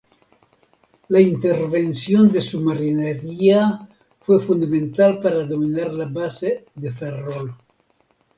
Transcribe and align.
La 1.09 1.19
intervención 1.19 2.31
de 2.31 2.41
su 2.41 2.59
marinería 2.61 3.87
fue 4.19 4.39
fundamental 4.39 5.19
para 5.19 5.45
dominar 5.45 5.93
la 5.93 6.07
base 6.07 6.65
de 6.73 6.91
Ferrol. 6.91 7.55